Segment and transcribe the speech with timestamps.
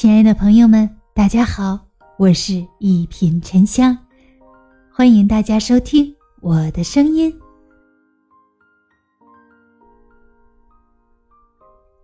[0.00, 1.76] 亲爱的朋友们，大家好，
[2.18, 3.98] 我是一品沉香，
[4.92, 7.36] 欢迎大家收听我的声音。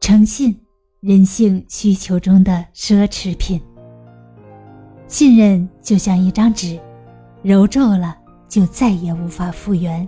[0.00, 0.60] 诚信，
[0.98, 3.60] 人性需求中的奢侈品。
[5.06, 6.76] 信任就像一张纸，
[7.44, 8.18] 揉皱了
[8.48, 10.04] 就再也无法复原。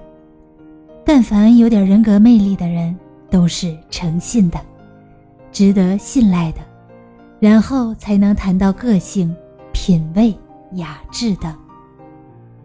[1.04, 2.98] 但凡有点人格魅力的人，
[3.30, 4.58] 都是诚信的，
[5.52, 6.58] 值得信赖的。
[7.38, 9.34] 然后才能谈到个性、
[9.72, 10.34] 品味、
[10.72, 11.54] 雅致的。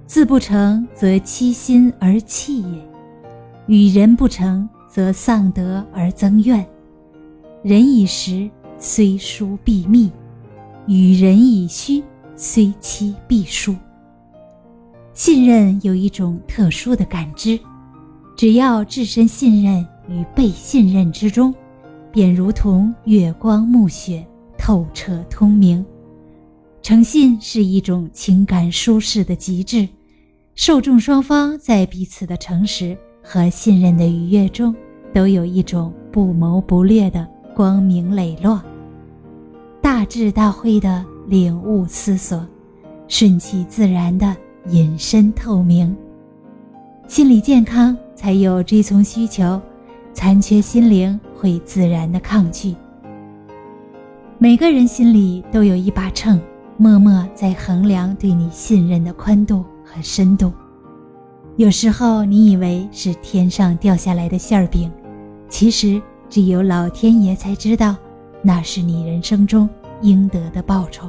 [0.06, 2.88] 字不成则欺心而弃也，
[3.68, 6.66] 与人不成则丧德而增怨。
[7.64, 10.10] 人以实，虽疏必密；
[10.88, 12.04] 与人以虚，
[12.36, 13.76] 虽欺必疏。
[15.14, 17.60] 信任有一种特殊的感知，
[18.36, 21.54] 只要置身信任与被信任之中，
[22.12, 24.26] 便如同月光暮雪。
[24.62, 25.84] 透彻通明，
[26.84, 29.90] 诚信是一种情感舒适的极致，
[30.54, 34.76] 受众双方在彼此的诚实和信任的愉悦中，
[35.12, 38.62] 都有一种不谋不略的光明磊落，
[39.82, 42.46] 大智大慧的领悟思索，
[43.08, 45.94] 顺其自然的隐身透明。
[47.08, 49.60] 心理健康才有追从需求，
[50.14, 52.76] 残缺心灵会自然的抗拒。
[54.44, 56.42] 每个人心里都有一把秤，
[56.76, 60.52] 默默在衡量对你信任的宽度和深度。
[61.58, 64.92] 有时候你以为是天上掉下来的馅儿饼，
[65.48, 67.96] 其实只有老天爷才知道，
[68.42, 69.70] 那是你人生中
[70.02, 71.08] 应得的报酬。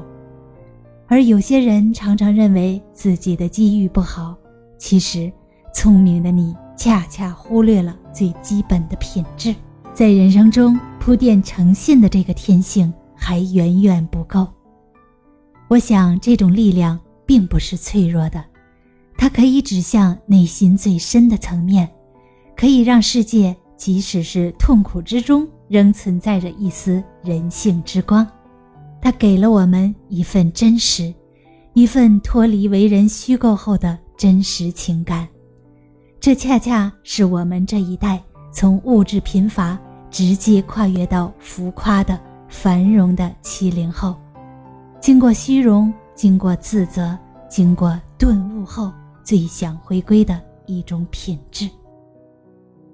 [1.07, 4.37] 而有些人常常认为自己的机遇不好，
[4.77, 5.33] 其实
[5.73, 9.55] 聪明的你恰恰忽略了最基本的品质，
[9.95, 12.93] 在人生中铺垫诚信的这个天性。
[13.23, 14.45] 还远远不够。
[15.69, 18.45] 我想，这种力量并不是脆弱的，
[19.17, 21.89] 它可以指向内心最深的层面，
[22.57, 28.27] 可以让世界即使是痛苦之中，仍存在着一丝人性之光。
[29.01, 31.15] 它给了我们一份真实，
[31.75, 35.29] 一份脱离为人虚构后的真实情感。
[36.19, 38.21] 这恰恰是我们这一代
[38.53, 39.79] 从物质贫乏
[40.11, 42.21] 直接跨越到浮夸的。
[42.53, 44.15] 繁荣的七零后，
[45.01, 47.19] 经过虚荣，经过自责，
[47.49, 48.93] 经过顿悟后，
[49.25, 51.69] 最想回归的一种品质。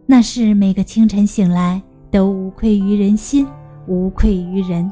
[0.07, 3.47] 那是每个清晨醒来都无愧于人心，
[3.89, 4.91] 无愧于人，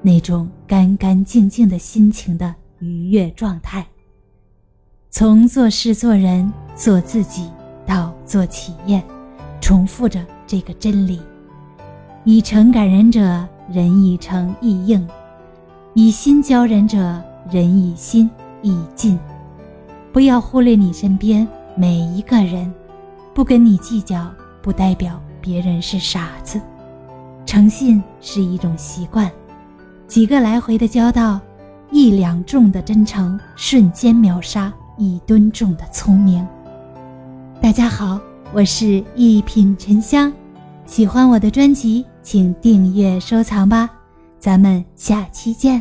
[0.00, 3.86] 那种干干净净的心情的愉悦状态。
[5.10, 7.48] 从做事做人做自己
[7.84, 9.00] 到做企业，
[9.60, 11.20] 重复着这个真理：
[12.24, 13.46] 以诚感人者。
[13.68, 15.04] 人以诚易应，
[15.94, 18.30] 以心交人者，人以心
[18.62, 19.18] 易近。
[20.12, 22.72] 不要忽略你身边每一个人，
[23.34, 24.30] 不跟你计较，
[24.62, 26.60] 不代表别人是傻子。
[27.44, 29.28] 诚信是一种习惯，
[30.06, 31.40] 几个来回的交道，
[31.90, 36.46] 一两重的真诚，瞬间秒杀一吨重的聪明。
[37.60, 38.20] 大家好，
[38.52, 40.32] 我是一品沉香，
[40.86, 42.06] 喜欢我的专辑。
[42.26, 43.88] 请订阅收藏吧，
[44.40, 45.80] 咱们下期见。